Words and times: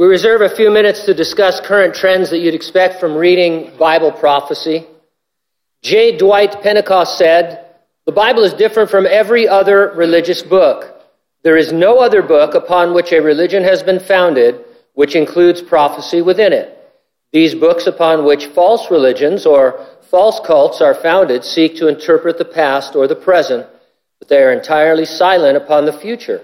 We 0.00 0.06
reserve 0.06 0.40
a 0.40 0.48
few 0.48 0.70
minutes 0.70 1.04
to 1.04 1.12
discuss 1.12 1.60
current 1.60 1.94
trends 1.94 2.30
that 2.30 2.38
you'd 2.38 2.54
expect 2.54 3.00
from 3.00 3.14
reading 3.14 3.70
Bible 3.76 4.10
prophecy. 4.10 4.86
J. 5.82 6.16
Dwight 6.16 6.62
Pentecost 6.62 7.18
said, 7.18 7.66
The 8.06 8.12
Bible 8.12 8.42
is 8.44 8.54
different 8.54 8.88
from 8.88 9.04
every 9.04 9.46
other 9.46 9.92
religious 9.94 10.40
book. 10.40 11.04
There 11.42 11.58
is 11.58 11.70
no 11.70 11.98
other 11.98 12.22
book 12.22 12.54
upon 12.54 12.94
which 12.94 13.12
a 13.12 13.20
religion 13.20 13.62
has 13.62 13.82
been 13.82 14.00
founded 14.00 14.64
which 14.94 15.14
includes 15.14 15.60
prophecy 15.60 16.22
within 16.22 16.54
it. 16.54 16.78
These 17.30 17.54
books 17.54 17.86
upon 17.86 18.24
which 18.24 18.46
false 18.46 18.90
religions 18.90 19.44
or 19.44 19.86
false 20.10 20.40
cults 20.46 20.80
are 20.80 20.94
founded 20.94 21.44
seek 21.44 21.76
to 21.76 21.88
interpret 21.88 22.38
the 22.38 22.46
past 22.46 22.96
or 22.96 23.06
the 23.06 23.16
present, 23.16 23.66
but 24.18 24.28
they 24.28 24.42
are 24.42 24.50
entirely 24.50 25.04
silent 25.04 25.58
upon 25.58 25.84
the 25.84 25.92
future. 25.92 26.40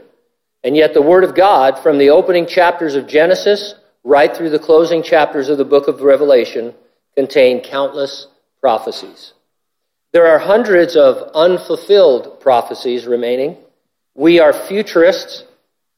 And 0.66 0.76
yet, 0.76 0.94
the 0.94 1.00
Word 1.00 1.22
of 1.22 1.36
God, 1.36 1.78
from 1.78 1.96
the 1.96 2.10
opening 2.10 2.44
chapters 2.44 2.96
of 2.96 3.06
Genesis 3.06 3.76
right 4.02 4.36
through 4.36 4.50
the 4.50 4.58
closing 4.58 5.00
chapters 5.00 5.48
of 5.48 5.58
the 5.58 5.64
book 5.64 5.86
of 5.86 6.00
Revelation, 6.00 6.74
contain 7.14 7.60
countless 7.62 8.26
prophecies. 8.60 9.32
There 10.12 10.26
are 10.26 10.40
hundreds 10.40 10.96
of 10.96 11.30
unfulfilled 11.36 12.40
prophecies 12.40 13.06
remaining. 13.06 13.58
We 14.16 14.40
are 14.40 14.52
futurists. 14.52 15.44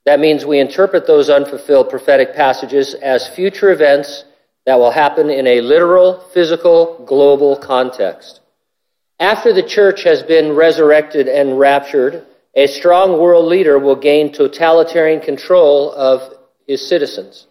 That 0.05 0.21
means 0.21 0.45
we 0.45 0.61
interpret 0.61 1.07
those 1.07 1.31
unfulfilled 1.31 1.89
prophetic 1.89 2.35
passages 2.35 2.93
as 2.93 3.27
future 3.27 3.71
events 3.71 4.25
that 4.67 4.79
will 4.79 4.91
happen 4.91 5.31
in 5.31 5.47
a 5.47 5.63
literal, 5.63 6.21
physical, 6.35 7.03
global 7.07 7.57
context. 7.57 8.41
After 9.19 9.55
the 9.55 9.63
church 9.63 10.03
has 10.03 10.23
been 10.23 10.53
resurrected 10.53 11.27
and 11.27 11.59
raptured, 11.59 12.27
a 12.59 12.67
strong 12.67 13.21
world 13.21 13.47
leader 13.47 13.79
will 13.79 13.95
gain 13.95 14.33
totalitarian 14.33 15.21
control 15.21 15.93
of 15.93 16.35
his 16.67 16.89
citizens. 16.89 17.47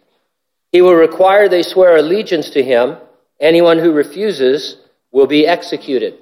He 0.74 0.82
will 0.82 0.96
require 0.96 1.48
they 1.48 1.64
swear 1.64 1.96
allegiance 1.96 2.50
to 2.50 2.62
him. 2.62 2.98
Anyone 3.40 3.80
who 3.80 3.94
refuses 3.94 4.76
will 5.14 5.28
be 5.28 5.48
executed. 5.48 6.16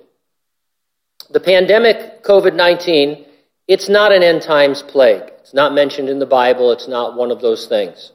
The 1.31 1.39
pandemic, 1.39 2.23
COVID 2.23 2.55
19, 2.55 3.25
it's 3.67 3.89
not 3.89 4.11
an 4.11 4.21
end 4.21 4.43
times 4.43 4.83
plague. 4.83 5.31
It's 5.39 5.55
not 5.55 5.73
mentioned 5.73 6.07
in 6.07 6.19
the 6.19 6.27
Bible. 6.27 6.71
It's 6.71 6.87
not 6.87 7.17
one 7.17 7.31
of 7.31 7.41
those 7.41 7.65
things. 7.65 8.11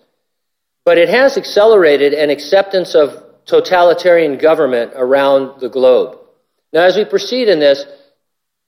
But 0.85 0.99
it 0.99 1.09
has 1.09 1.37
accelerated 1.37 2.13
an 2.13 2.31
acceptance 2.31 2.95
of 2.95 3.09
totalitarian 3.45 4.39
government 4.39 4.93
around 4.95 5.61
the 5.61 5.69
globe. 5.69 6.19
Now, 6.73 6.85
as 6.85 6.97
we 6.97 7.05
proceed 7.05 7.49
in 7.49 7.59
this, 7.59 7.85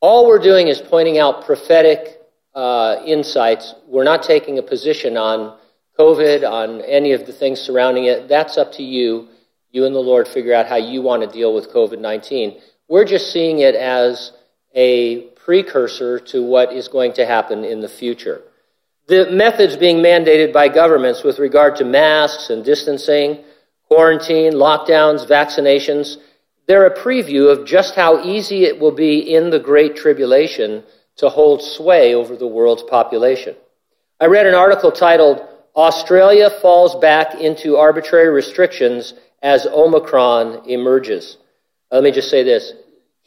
all 0.02 0.26
we're 0.26 0.40
doing 0.40 0.66
is 0.66 0.82
pointing 0.82 1.18
out 1.18 1.46
prophetic 1.46 2.20
uh, 2.54 2.96
insights. 3.06 3.74
We're 3.86 4.04
not 4.04 4.24
taking 4.24 4.58
a 4.58 4.62
position 4.62 5.16
on 5.16 5.56
COVID, 5.98 6.46
on 6.46 6.80
any 6.82 7.12
of 7.12 7.24
the 7.24 7.32
things 7.32 7.60
surrounding 7.60 8.04
it. 8.04 8.28
That's 8.28 8.58
up 8.58 8.72
to 8.72 8.82
you. 8.82 9.28
You 9.70 9.86
and 9.86 9.94
the 9.94 10.00
Lord 10.00 10.28
figure 10.28 10.52
out 10.52 10.66
how 10.66 10.76
you 10.76 11.00
want 11.00 11.22
to 11.22 11.30
deal 11.30 11.54
with 11.54 11.72
COVID 11.72 12.00
19. 12.00 12.60
We're 12.88 13.06
just 13.06 13.32
seeing 13.32 13.60
it 13.60 13.76
as 13.76 14.32
a 14.74 15.28
precursor 15.44 16.18
to 16.18 16.42
what 16.42 16.72
is 16.72 16.88
going 16.88 17.14
to 17.14 17.24
happen 17.24 17.64
in 17.64 17.80
the 17.80 17.88
future. 17.88 18.42
The 19.06 19.30
methods 19.30 19.76
being 19.76 19.98
mandated 19.98 20.52
by 20.52 20.68
governments 20.68 21.22
with 21.22 21.38
regard 21.38 21.76
to 21.76 21.84
masks 21.84 22.50
and 22.50 22.64
distancing, 22.64 23.44
quarantine, 23.88 24.52
lockdowns, 24.52 25.28
vaccinations, 25.28 26.16
they're 26.72 26.86
a 26.86 26.98
preview 26.98 27.52
of 27.52 27.66
just 27.66 27.94
how 27.94 28.24
easy 28.24 28.64
it 28.64 28.80
will 28.80 28.92
be 28.92 29.18
in 29.18 29.50
the 29.50 29.58
Great 29.58 29.94
Tribulation 29.94 30.82
to 31.16 31.28
hold 31.28 31.60
sway 31.60 32.14
over 32.14 32.34
the 32.34 32.46
world's 32.46 32.82
population. 32.84 33.54
I 34.18 34.24
read 34.24 34.46
an 34.46 34.54
article 34.54 34.90
titled, 34.90 35.46
Australia 35.76 36.48
Falls 36.48 36.94
Back 36.94 37.34
into 37.34 37.76
Arbitrary 37.76 38.30
Restrictions 38.30 39.12
as 39.42 39.66
Omicron 39.66 40.66
Emerges. 40.66 41.36
Uh, 41.90 41.96
let 41.96 42.04
me 42.04 42.10
just 42.10 42.30
say 42.30 42.42
this 42.42 42.72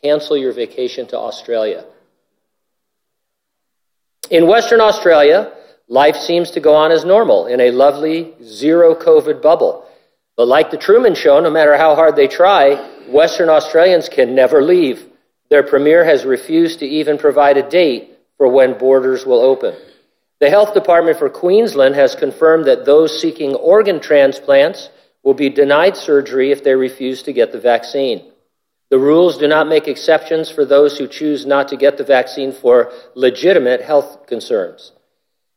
cancel 0.01 0.35
your 0.35 0.51
vacation 0.51 1.05
to 1.09 1.17
Australia. 1.19 1.85
In 4.31 4.47
Western 4.47 4.81
Australia, 4.81 5.53
life 5.87 6.15
seems 6.15 6.49
to 6.49 6.59
go 6.59 6.73
on 6.73 6.91
as 6.91 7.05
normal 7.05 7.45
in 7.45 7.61
a 7.61 7.69
lovely 7.69 8.33
zero 8.43 8.95
COVID 8.95 9.43
bubble. 9.43 9.87
But 10.35 10.47
like 10.47 10.71
the 10.71 10.77
Truman 10.77 11.13
Show, 11.13 11.39
no 11.41 11.51
matter 11.51 11.77
how 11.77 11.93
hard 11.93 12.15
they 12.15 12.27
try, 12.27 12.93
Western 13.07 13.49
Australians 13.49 14.09
can 14.09 14.35
never 14.35 14.61
leave. 14.61 15.05
Their 15.49 15.63
premier 15.63 16.03
has 16.03 16.25
refused 16.25 16.79
to 16.79 16.85
even 16.85 17.17
provide 17.17 17.57
a 17.57 17.69
date 17.69 18.17
for 18.37 18.47
when 18.47 18.77
borders 18.77 19.25
will 19.25 19.41
open. 19.41 19.75
The 20.39 20.49
health 20.49 20.73
department 20.73 21.17
for 21.17 21.29
Queensland 21.29 21.95
has 21.95 22.15
confirmed 22.15 22.65
that 22.65 22.85
those 22.85 23.19
seeking 23.21 23.55
organ 23.55 23.99
transplants 23.99 24.89
will 25.23 25.33
be 25.33 25.49
denied 25.49 25.97
surgery 25.97 26.51
if 26.51 26.63
they 26.63 26.75
refuse 26.75 27.23
to 27.23 27.33
get 27.33 27.51
the 27.51 27.59
vaccine. 27.59 28.31
The 28.89 28.99
rules 28.99 29.37
do 29.37 29.47
not 29.47 29.67
make 29.67 29.87
exceptions 29.87 30.51
for 30.51 30.65
those 30.65 30.97
who 30.97 31.07
choose 31.07 31.45
not 31.45 31.69
to 31.69 31.77
get 31.77 31.97
the 31.97 32.03
vaccine 32.03 32.51
for 32.51 32.91
legitimate 33.15 33.81
health 33.81 34.27
concerns. 34.27 34.91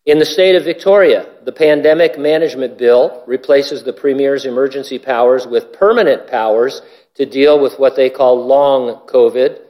In 0.09 0.19
the 0.19 0.25
state 0.25 0.55
of 0.55 0.65
Victoria, 0.65 1.27
the 1.45 1.53
Pandemic 1.53 2.19
Management 2.19 2.79
Bill 2.79 3.23
replaces 3.27 3.83
the 3.83 3.93
Premier's 3.93 4.47
emergency 4.47 4.99
powers 4.99 5.47
with 5.47 5.75
permanent 5.75 6.29
powers 6.29 6.81
to 7.17 7.27
deal 7.27 7.61
with 7.61 7.79
what 7.79 7.95
they 7.95 8.09
call 8.09 8.47
long 8.47 9.07
COVID. 9.07 9.61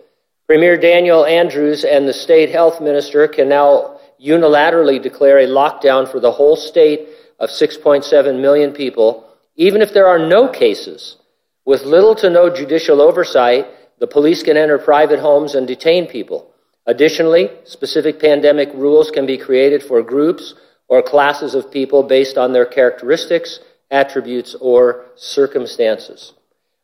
Premier 0.47 0.77
Daniel 0.77 1.27
Andrews 1.27 1.83
and 1.83 2.07
the 2.07 2.13
state 2.13 2.51
health 2.51 2.81
minister 2.81 3.27
can 3.27 3.49
now 3.49 3.99
unilaterally 4.25 5.03
declare 5.03 5.39
a 5.39 5.49
lockdown 5.49 6.09
for 6.09 6.21
the 6.21 6.31
whole 6.31 6.55
state 6.55 7.09
of 7.41 7.51
6.7 7.51 8.41
million 8.41 8.73
people, 8.73 9.27
even 9.57 9.83
if 9.83 9.93
there 9.93 10.07
are 10.07 10.21
no 10.21 10.47
cases. 10.47 11.17
With 11.65 11.83
little 11.83 12.15
to 12.15 12.31
no 12.31 12.49
judicial 12.49 13.03
oversight, 13.03 13.67
the 13.99 14.07
police 14.07 14.45
can 14.45 14.57
enter 14.57 14.79
private 14.79 15.19
homes 15.19 15.57
and 15.57 15.67
detain 15.67 16.07
people. 16.07 16.48
Additionally, 16.89 17.51
specific 17.65 18.19
pandemic 18.19 18.71
rules 18.73 19.11
can 19.11 19.27
be 19.27 19.37
created 19.37 19.83
for 19.83 20.03
groups 20.03 20.55
or 20.89 21.03
classes 21.03 21.55
of 21.55 21.71
people 21.71 22.03
based 22.03 22.39
on 22.39 22.55
their 22.55 22.65
characteristics, 22.65 23.61
attributes, 23.91 24.57
or 24.59 25.05
circumstances. 25.15 26.33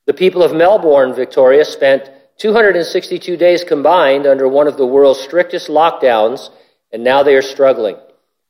The 0.05 0.13
people 0.13 0.43
of 0.43 0.53
Melbourne, 0.55 1.15
Victoria, 1.15 1.65
spent 1.65 2.11
262 2.37 3.39
days 3.39 3.65
combined 3.65 4.27
under 4.27 4.47
one 4.47 4.67
of 4.67 4.77
the 4.77 4.87
world's 4.87 5.21
strictest 5.21 5.69
lockdowns, 5.69 6.51
and 6.93 7.03
now 7.03 7.23
they 7.23 7.35
are 7.35 7.41
struggling. 7.41 7.97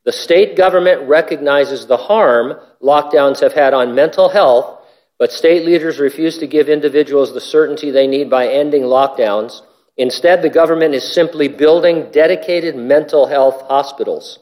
The 0.04 0.10
state 0.10 0.56
government 0.56 1.09
recognizes 1.09 1.86
the 1.86 1.97
harm 1.97 2.54
lockdowns 2.82 3.41
have 3.42 3.53
had 3.53 3.75
on 3.75 3.94
mental 3.94 4.28
health, 4.28 4.81
but 5.21 5.31
state 5.31 5.65
leaders 5.65 6.00
refuse 6.00 6.36
to 6.38 6.48
give 6.48 6.69
individuals 6.69 7.32
the 7.32 7.41
certainty 7.41 7.92
they 7.92 8.09
need 8.09 8.28
by 8.28 8.48
ending 8.48 8.82
lockdowns 8.82 9.62
Instead, 9.97 10.43
the 10.43 10.50
government 10.50 10.94
is 10.94 11.15
simply 11.15 11.49
building 11.49 12.10
dedicated 12.10 12.75
mental 12.75 13.27
health 13.27 13.62
hospitals. 13.69 14.41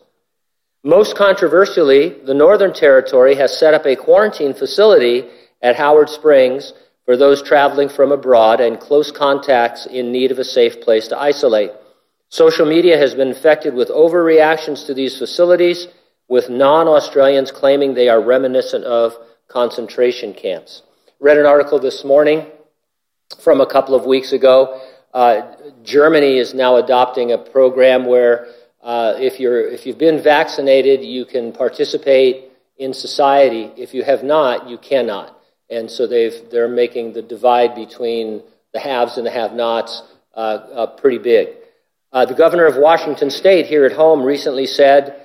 Most 0.83 1.17
controversially, 1.17 2.09
the 2.25 2.35
Northern 2.35 2.73
Territory 2.73 3.37
has 3.37 3.57
set 3.57 3.75
up 3.75 3.87
a 3.87 3.95
quarantine 3.95 4.55
facility 4.55 5.29
at 5.61 5.77
Howard 5.77 6.09
Springs 6.09 6.73
for 7.05 7.17
those 7.17 7.43
traveling 7.43 7.89
from 7.89 8.13
abroad 8.13 8.61
and 8.61 8.81
close 8.81 9.13
contacts 9.13 9.87
in 9.87 10.11
need 10.11 10.31
of 10.31 10.39
a 10.39 10.45
safe 10.45 10.81
place 10.81 11.09
to 11.09 11.19
isolate. 11.19 11.71
Social 12.31 12.67
media 12.67 12.97
has 12.97 13.15
been 13.15 13.29
infected 13.29 13.75
with 13.75 13.91
overreactions 13.91 14.87
to 14.87 14.95
these 14.95 15.19
facilities, 15.19 15.87
with 16.29 16.49
non 16.49 16.89
Australians 16.89 17.51
claiming 17.51 17.93
they 17.93 18.09
are 18.09 18.21
reminiscent 18.21 18.85
of 18.85 19.13
concentration 19.49 20.33
camps. 20.33 20.83
Read 21.21 21.37
an 21.37 21.47
article 21.47 21.79
this 21.79 22.05
morning 22.05 22.47
from 23.39 23.61
a 23.61 23.67
couple 23.67 23.95
of 23.95 24.07
weeks 24.07 24.33
ago 24.33 24.81
uh, 25.13 25.43
Germany 25.83 26.39
is 26.39 26.55
now 26.55 26.77
adopting 26.77 27.33
a 27.33 27.39
program 27.39 28.07
where 28.07 28.47
uh, 28.83 29.15
if, 29.19 29.39
you're, 29.39 29.69
if 29.69 29.87
you've 29.87 29.99
been 29.99 30.23
vaccinated, 30.23 31.05
you 31.05 31.25
can 31.25 31.53
participate 31.53 32.51
in 32.77 32.93
society. 32.93 33.71
If 33.77 33.95
you 33.95 34.03
have 34.03 34.25
not, 34.25 34.69
you 34.69 34.79
cannot. 34.79 35.39
And 35.71 35.91
so 35.91 36.07
they've, 36.07 36.51
they're 36.51 36.69
making 36.69 37.13
the 37.13 37.23
divide 37.23 37.75
between 37.75 38.43
the 38.73 38.81
haves 38.81 39.19
and 39.19 39.27
the 39.27 39.31
have 39.31 39.53
nots 39.53 40.03
uh, 40.35 40.39
uh, 40.39 40.87
pretty 40.97 41.19
big. 41.19 41.49
Uh, 42.13 42.27
the 42.27 42.35
governor 42.35 42.67
of 42.67 42.77
Washington 42.77 43.31
state 43.31 43.67
here 43.67 43.85
at 43.85 43.93
home 43.93 44.23
recently 44.23 44.67
said, 44.67 45.19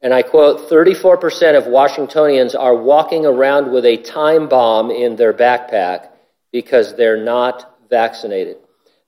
and 0.00 0.12
I 0.12 0.22
quote, 0.22 0.70
34% 0.70 1.56
of 1.56 1.66
Washingtonians 1.66 2.54
are 2.54 2.74
walking 2.74 3.24
around 3.24 3.72
with 3.72 3.84
a 3.84 3.98
time 3.98 4.48
bomb 4.48 4.90
in 4.90 5.16
their 5.16 5.32
backpack 5.32 6.08
because 6.52 6.96
they're 6.96 7.22
not 7.22 7.78
vaccinated. 7.88 8.56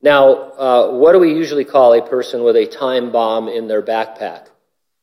Now, 0.02 0.32
uh, 0.34 0.90
what 0.92 1.12
do 1.12 1.18
we 1.18 1.32
usually 1.32 1.64
call 1.64 1.94
a 1.94 2.06
person 2.06 2.44
with 2.44 2.56
a 2.56 2.66
time 2.66 3.12
bomb 3.12 3.48
in 3.48 3.66
their 3.68 3.82
backpack? 3.82 4.46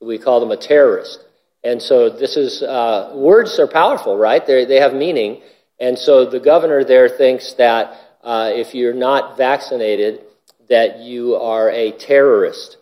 We 0.01 0.19
call 0.19 0.39
them 0.39 0.51
a 0.51 0.57
terrorist. 0.57 1.19
And 1.63 1.81
so 1.81 2.09
this 2.09 2.37
is, 2.37 2.61
uh, 2.61 3.13
words 3.15 3.59
are 3.59 3.67
powerful, 3.67 4.17
right? 4.17 4.45
They're, 4.45 4.65
they 4.65 4.79
have 4.79 4.93
meaning. 4.93 5.41
And 5.79 5.97
so 5.97 6.29
the 6.29 6.39
governor 6.39 6.83
there 6.83 7.09
thinks 7.09 7.53
that 7.53 7.93
uh, 8.23 8.51
if 8.53 8.75
you're 8.75 8.93
not 8.93 9.37
vaccinated, 9.37 10.21
that 10.69 10.99
you 10.99 11.35
are 11.35 11.69
a 11.69 11.91
terrorist. 11.91 12.77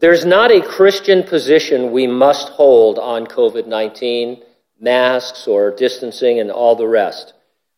There's 0.00 0.24
not 0.24 0.50
a 0.50 0.60
Christian 0.60 1.22
position 1.22 1.92
we 1.92 2.06
must 2.06 2.48
hold 2.50 2.98
on 2.98 3.26
COVID 3.26 3.66
19 3.66 4.42
masks 4.78 5.46
or 5.48 5.74
distancing 5.74 6.38
and 6.40 6.50
all 6.50 6.76
the 6.76 6.86
rest. 6.86 7.32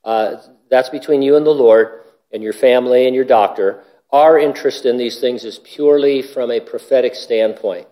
Uh, 0.05 0.37
that's 0.71 0.89
between 0.89 1.23
you 1.23 1.37
and 1.37 1.47
the 1.47 1.51
Lord 1.51 2.01
and 2.33 2.43
your 2.43 2.53
family 2.53 3.07
and 3.07 3.15
your 3.15 3.25
doctor. 3.25 3.83
Our 4.11 4.39
interest 4.39 4.87
in 4.87 4.97
these 4.97 5.21
things 5.21 5.45
is 5.45 5.61
purely 5.63 6.23
from 6.23 6.51
a 6.51 6.61
prophetic 6.61 7.15
standpoint. 7.15 7.87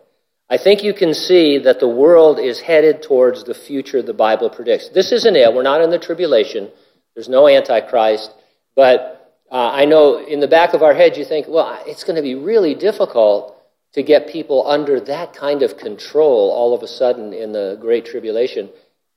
I 0.49 0.59
think 0.59 0.85
you 0.85 0.95
can 0.95 1.13
see 1.13 1.59
that 1.59 1.81
the 1.81 1.89
world 1.89 2.39
is 2.39 2.61
headed 2.61 3.03
towards 3.03 3.45
the 3.45 3.55
future 3.55 4.01
the 4.01 4.15
Bible 4.15 4.49
predicts. 4.49 4.89
This 4.91 5.11
isn't 5.13 5.37
it. 5.37 5.53
We're 5.53 5.63
not 5.63 5.81
in 5.81 5.91
the 5.91 5.99
tribulation. 5.99 6.71
There's 7.15 7.29
no 7.29 7.49
Antichrist. 7.49 8.31
But 8.77 9.35
uh, 9.51 9.71
I 9.73 9.85
know 9.87 10.25
in 10.25 10.41
the 10.41 10.49
back 10.49 10.73
of 10.73 10.83
our 10.83 10.95
head 10.95 11.17
you 11.17 11.25
think, 11.25 11.47
well, 11.49 11.83
it's 11.87 12.05
going 12.05 12.17
to 12.17 12.23
be 12.23 12.35
really 12.35 12.75
difficult 12.75 13.57
to 13.95 14.03
get 14.03 14.29
people 14.29 14.69
under 14.69 15.01
that 15.01 15.35
kind 15.35 15.63
of 15.63 15.79
control 15.79 16.51
all 16.51 16.75
of 16.75 16.83
a 16.83 16.89
sudden 16.89 17.33
in 17.33 17.53
the 17.53 17.79
Great 17.81 18.05
Tribulation. 18.05 18.71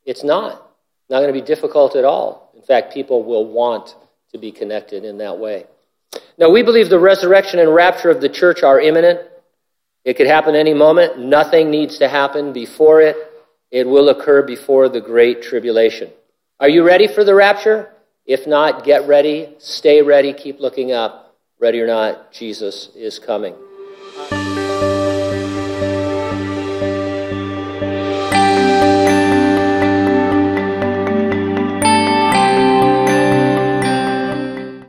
It's 0.06 0.24
not. 0.24 0.66
Not 1.10 1.20
going 1.20 1.34
to 1.34 1.40
be 1.40 1.46
difficult 1.46 1.96
at 1.96 2.06
all. 2.06 2.52
In 2.56 2.62
fact, 2.62 2.94
people 2.94 3.24
will 3.24 3.46
want 3.46 3.96
to 4.32 4.38
be 4.38 4.52
connected 4.52 5.04
in 5.04 5.18
that 5.20 5.40
way. 5.40 5.66
Now, 6.38 6.50
we 6.50 6.64
believe 6.64 6.90
the 6.90 7.00
resurrection 7.00 7.60
and 7.60 7.74
rapture 7.74 8.10
of 8.10 8.22
the 8.22 8.30
church 8.30 8.64
are 8.64 8.80
imminent. 8.80 9.20
It 10.06 10.16
could 10.16 10.28
happen 10.28 10.56
any 10.56 10.74
moment. 10.74 11.20
Nothing 11.20 11.70
needs 11.70 12.00
to 12.00 12.08
happen 12.08 12.54
before 12.54 13.02
it. 13.02 13.18
It 13.72 13.88
will 13.88 14.10
occur 14.10 14.42
before 14.42 14.90
the 14.90 15.02
Great 15.02 15.44
Tribulation. 15.44 16.10
Are 16.60 16.70
you 16.70 16.84
ready 16.84 17.08
for 17.08 17.24
the 17.24 17.36
rapture? 17.36 17.94
If 18.26 18.48
not, 18.48 18.84
get 18.84 19.08
ready, 19.08 19.56
stay 19.60 20.02
ready, 20.02 20.34
keep 20.34 20.60
looking 20.60 20.92
up. 20.92 21.36
Ready 21.60 21.82
or 21.82 21.88
not, 21.88 22.32
Jesus 22.32 22.90
is 22.96 23.20
coming. 23.20 23.56